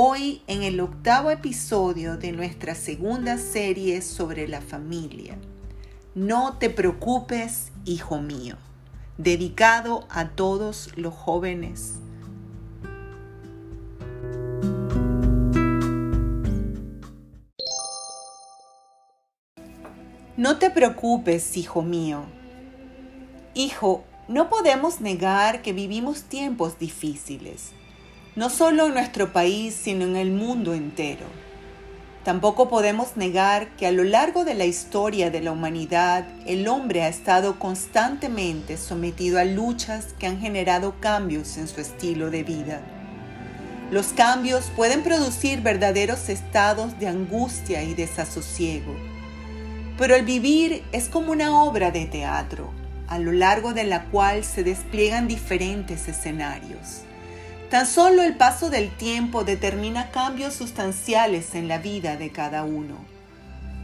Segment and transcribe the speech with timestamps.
[0.00, 5.36] Hoy en el octavo episodio de nuestra segunda serie sobre la familia.
[6.14, 8.54] No te preocupes, hijo mío,
[9.16, 11.94] dedicado a todos los jóvenes
[20.36, 22.22] No te preocupes, hijo mío.
[23.54, 27.72] Hijo, no podemos negar que vivimos tiempos difíciles,
[28.38, 31.26] no solo en nuestro país, sino en el mundo entero.
[32.24, 37.02] Tampoco podemos negar que a lo largo de la historia de la humanidad el hombre
[37.02, 42.80] ha estado constantemente sometido a luchas que han generado cambios en su estilo de vida.
[43.90, 48.94] Los cambios pueden producir verdaderos estados de angustia y desasosiego
[49.98, 52.70] pero el vivir es como una obra de teatro,
[53.08, 57.02] a lo largo de la cual se despliegan diferentes escenarios.
[57.70, 62.96] Tan solo el paso del tiempo determina cambios sustanciales en la vida de cada uno.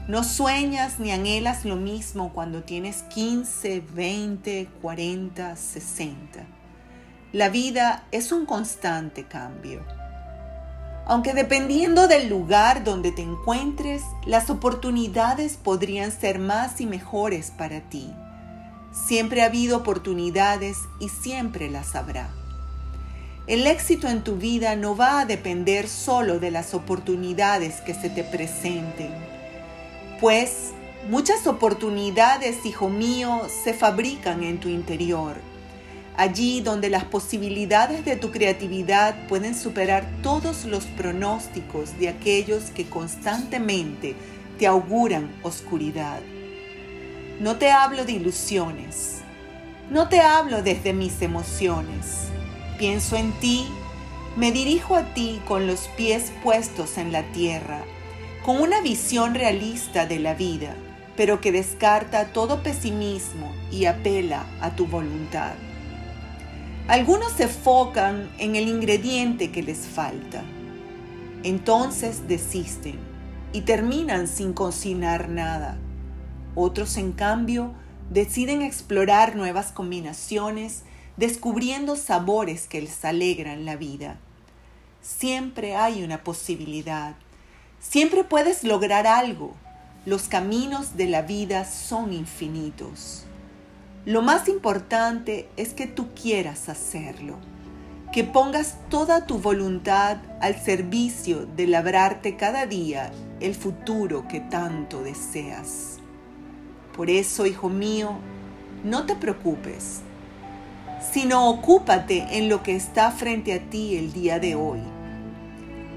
[0.09, 6.47] No sueñas ni anhelas lo mismo cuando tienes 15, 20, 40, 60.
[7.33, 9.83] La vida es un constante cambio
[11.07, 17.81] aunque dependiendo del lugar donde te encuentres, las oportunidades podrían ser más y mejores para
[17.81, 18.11] ti.
[18.93, 22.31] Siempre ha habido oportunidades y siempre las habrá.
[23.47, 28.09] El éxito en tu vida no va a depender solo de las oportunidades que se
[28.09, 29.11] te presenten,
[30.21, 30.73] pues
[31.09, 35.37] muchas oportunidades, hijo mío, se fabrican en tu interior
[36.17, 42.87] allí donde las posibilidades de tu creatividad pueden superar todos los pronósticos de aquellos que
[42.87, 44.15] constantemente
[44.59, 46.21] te auguran oscuridad.
[47.41, 49.23] No te hablo de ilusiones,
[49.91, 52.29] no te hablo desde mis emociones.
[52.79, 53.67] Pienso en ti,
[54.37, 57.85] me dirijo a ti con los pies puestos en la tierra,
[58.45, 60.75] con una visión realista de la vida,
[61.17, 65.53] pero que descarta todo pesimismo y apela a tu voluntad.
[66.89, 70.43] Algunos se enfocan en el ingrediente que les falta.
[71.45, 72.99] Entonces desisten
[73.53, 75.79] y terminan sin cocinar nada.
[76.55, 77.73] Otros, en cambio,
[78.11, 80.83] deciden explorar nuevas combinaciones,
[81.17, 84.19] descubriendo sabores que les alegran la vida.
[85.03, 87.15] Siempre hay una posibilidad.
[87.79, 89.55] Siempre puedes lograr algo.
[90.07, 93.25] Los caminos de la vida son infinitos.
[94.07, 97.39] Lo más importante es que tú quieras hacerlo,
[98.13, 105.03] que pongas toda tu voluntad al servicio de labrarte cada día el futuro que tanto
[105.03, 106.01] deseas.
[106.95, 108.13] Por eso, hijo mío,
[108.85, 110.03] no te preocupes,
[111.13, 114.81] sino ocúpate en lo que está frente a ti el día de hoy.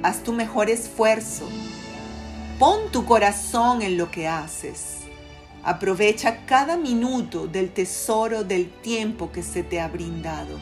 [0.03, 1.47] Haz tu mejor esfuerzo.
[2.59, 4.97] Pon tu corazón en lo que haces
[5.67, 10.57] Aprovecha cada minuto del tesoro del tiempo que se te ha brindado.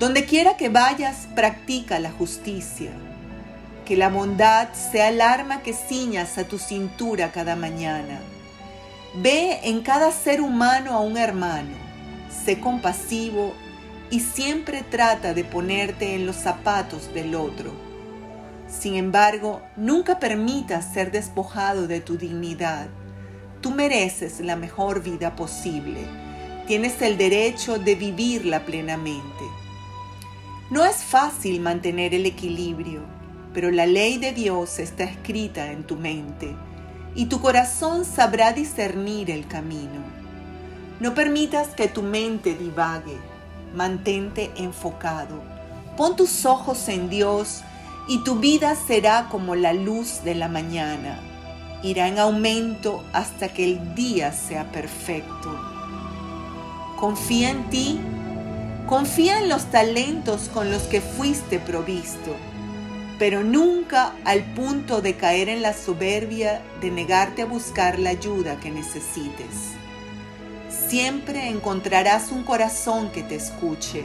[0.00, 2.90] Donde quiera que vayas, practica la justicia.
[3.86, 8.18] Que la bondad sea el arma que ciñas a tu cintura cada mañana.
[9.14, 11.87] Ve en cada ser humano a un hermano.
[12.30, 13.54] Sé compasivo
[14.10, 17.72] y siempre trata de ponerte en los zapatos del otro.
[18.68, 22.88] Sin embargo, nunca permitas ser despojado de tu dignidad
[23.60, 26.06] Tú mereces la mejor vida posible.
[26.68, 29.44] Tienes el derecho de vivirla plenamente.
[30.70, 33.02] No es fácil mantener el equilibrio,
[33.52, 36.54] pero la ley de Dios está escrita en tu mente
[37.16, 40.04] y tu corazón sabrá discernir el camino.
[41.00, 43.16] No permitas que tu mente divague.
[43.74, 45.42] Mantente enfocado.
[45.96, 47.62] Pon tus ojos en Dios
[48.08, 51.20] y tu vida será como la luz de la mañana
[51.82, 55.58] irá en aumento hasta que el día sea perfecto.
[56.96, 58.00] Confía en ti,
[58.86, 62.34] confía en los talentos con los que fuiste provisto,
[63.18, 68.58] pero nunca al punto de caer en la soberbia de negarte a buscar la ayuda
[68.58, 69.74] que necesites.
[70.88, 74.04] Siempre encontrarás un corazón que te escuche,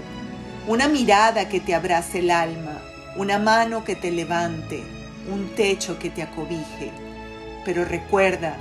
[0.68, 2.82] una mirada que te abrace el alma,
[3.16, 4.84] una mano que te levante,
[5.32, 6.92] un techo que te acobije.
[7.64, 8.58] Pero recuerda,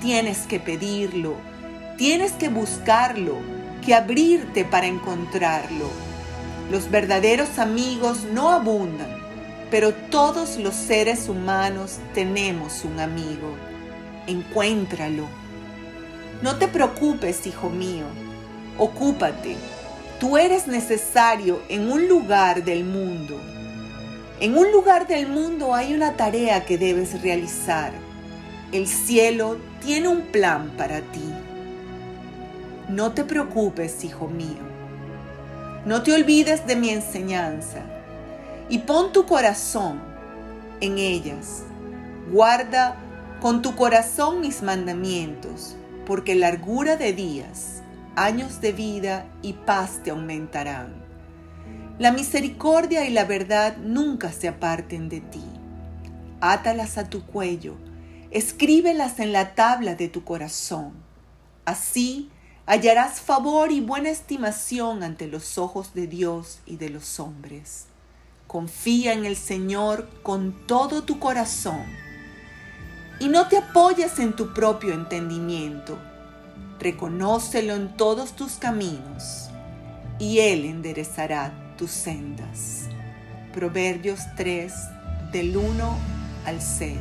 [0.00, 1.36] tienes que pedirlo,
[1.96, 3.36] tienes que buscarlo,
[3.86, 5.88] que abrirte para encontrarlo.
[6.72, 9.16] Los verdaderos amigos no abundan,
[9.70, 13.54] pero todos los seres humanos tenemos un amigo.
[14.26, 15.39] Encuéntralo.
[16.42, 18.06] No te preocupes, hijo mío.
[18.78, 19.56] Ocúpate.
[20.18, 23.38] Tú eres necesario en un lugar del mundo.
[24.40, 27.92] En un lugar del mundo hay una tarea que debes realizar.
[28.72, 31.30] El cielo tiene un plan para ti.
[32.88, 34.70] No te preocupes, hijo mío.
[35.84, 37.82] No te olvides de mi enseñanza
[38.70, 40.00] y pon tu corazón
[40.80, 41.64] en ellas.
[42.30, 42.96] Guarda
[43.40, 47.82] con tu corazón mis mandamientos, porque largura de días,
[48.16, 50.94] años de vida y paz te aumentarán.
[51.98, 55.44] La misericordia y la verdad nunca se aparten de ti.
[56.40, 57.76] Átalas a tu cuello,
[58.30, 60.92] escríbelas en la tabla de tu corazón.
[61.64, 62.30] Así
[62.66, 67.86] hallarás favor y buena estimación ante los ojos de Dios y de los hombres.
[68.46, 71.84] Confía en el Señor con todo tu corazón
[73.20, 75.96] y no te apoyes en tu propio entendimiento.
[76.80, 79.50] Reconócelo en todos tus caminos
[80.18, 82.88] y Él enderezará tus sendas.
[83.52, 84.72] Proverbios 3
[85.32, 85.96] del 1
[86.46, 86.98] al 6.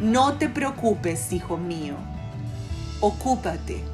[0.00, 1.94] No te preocupes, hijo mío.
[3.00, 3.84] Ocúpate.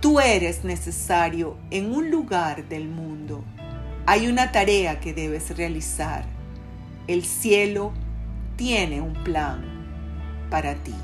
[0.00, 3.44] Tú eres necesario en un lugar del mundo
[4.04, 6.24] hay una tarea que debes realizar.
[7.06, 7.92] El cielo
[8.56, 9.81] tiene un plan
[10.52, 10.94] para ti.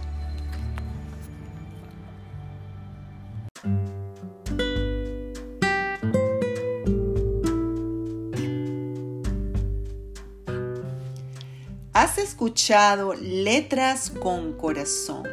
[11.94, 15.26] Has escuchado Letras con Corazón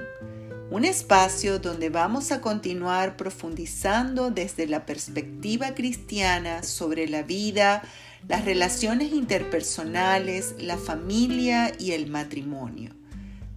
[0.72, 7.84] un espacio donde vamos a continuar profundizando desde la perspectiva cristiana sobre la vida,
[8.28, 12.92] las relaciones interpersonales, la familia y el matrimonio.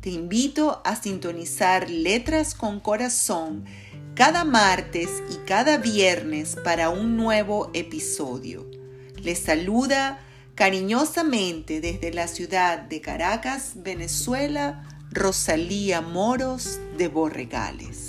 [0.08, 3.66] Te invito a sintonizar Letras con Corazón
[4.14, 8.66] cada martes y cada viernes para un nuevo episodio.
[9.22, 10.18] Les saluda
[10.54, 18.07] cariñosamente desde la ciudad de Caracas, Venezuela, Rosalía Moros de Borregales.